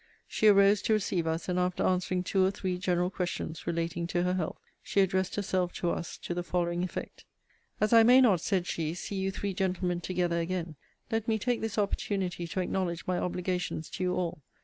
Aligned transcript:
She 0.27 0.47
arose 0.47 0.81
to 0.81 0.93
receive 0.93 1.27
us, 1.27 1.47
and 1.47 1.59
after 1.59 1.83
answering 1.85 2.23
two 2.23 2.43
or 2.43 2.49
three 2.49 2.79
general 2.79 3.11
questions 3.11 3.67
relating 3.67 4.07
to 4.07 4.23
her 4.23 4.33
health, 4.33 4.57
she 4.81 4.99
addressed 5.01 5.35
herself 5.35 5.73
to 5.73 5.91
us, 5.91 6.17
to 6.23 6.33
the 6.33 6.41
following 6.41 6.81
effect: 6.83 7.23
As 7.79 7.93
I 7.93 8.01
may 8.01 8.19
not, 8.19 8.41
said 8.41 8.65
she, 8.65 8.95
see 8.95 9.17
you 9.17 9.29
three 9.29 9.53
gentlemen 9.53 10.01
together 10.01 10.39
again, 10.39 10.75
let 11.11 11.27
me 11.27 11.37
take 11.37 11.61
this 11.61 11.77
opportunity 11.77 12.47
to 12.47 12.61
acknowledge 12.61 13.05
my 13.05 13.19
obligations 13.19 13.91
to 13.91 14.03
you 14.03 14.15
all. 14.15 14.41